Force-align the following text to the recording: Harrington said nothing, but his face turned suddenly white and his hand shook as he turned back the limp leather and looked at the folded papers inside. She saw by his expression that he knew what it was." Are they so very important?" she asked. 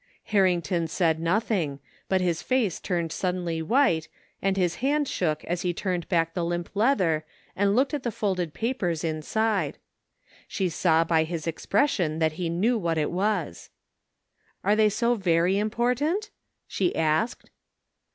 Harrington 0.23 0.87
said 0.87 1.19
nothing, 1.19 1.79
but 2.09 2.21
his 2.21 2.41
face 2.41 2.79
turned 2.79 3.11
suddenly 3.11 3.61
white 3.61 4.07
and 4.41 4.57
his 4.57 4.77
hand 4.77 5.07
shook 5.07 5.43
as 5.43 5.61
he 5.61 5.75
turned 5.75 6.09
back 6.09 6.33
the 6.33 6.43
limp 6.43 6.71
leather 6.73 7.23
and 7.55 7.75
looked 7.75 7.93
at 7.93 8.01
the 8.01 8.11
folded 8.11 8.51
papers 8.55 9.03
inside. 9.03 9.77
She 10.47 10.69
saw 10.69 11.03
by 11.03 11.23
his 11.23 11.45
expression 11.45 12.17
that 12.17 12.31
he 12.31 12.49
knew 12.49 12.79
what 12.79 12.97
it 12.97 13.11
was." 13.11 13.69
Are 14.63 14.75
they 14.75 14.89
so 14.89 15.13
very 15.13 15.59
important?" 15.59 16.31
she 16.75 16.95
asked. 16.95 17.51